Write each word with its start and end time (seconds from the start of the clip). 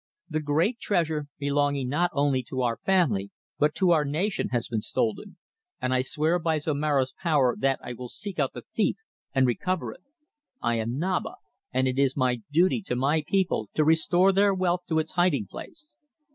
"The 0.27 0.39
great 0.41 0.79
treasure, 0.79 1.27
belonging 1.37 1.87
not 1.87 2.09
only 2.11 2.41
to 2.49 2.63
our 2.63 2.77
family 2.83 3.29
but 3.59 3.75
to 3.75 3.91
our 3.91 4.03
nation, 4.03 4.49
has 4.49 4.67
been 4.67 4.81
stolen, 4.81 5.37
and 5.79 5.93
I 5.93 6.01
swear 6.01 6.39
by 6.39 6.57
Zomara's 6.57 7.13
power 7.13 7.55
that 7.59 7.79
I 7.83 7.93
will 7.93 8.07
seek 8.07 8.39
out 8.39 8.53
the 8.53 8.63
thief 8.73 8.95
and 9.35 9.45
recover 9.45 9.91
it. 9.91 10.01
I 10.59 10.79
am 10.79 10.97
Naba, 10.97 11.35
and 11.71 11.87
it 11.87 11.99
is 11.99 12.17
my 12.17 12.41
duty 12.51 12.81
to 12.87 12.95
my 12.95 13.23
people 13.27 13.69
to 13.75 13.83
restore 13.85 14.31
their 14.31 14.55
wealth 14.55 14.81
to 14.87 14.97
its 14.97 15.11
hiding 15.11 15.45
place. 15.45 15.97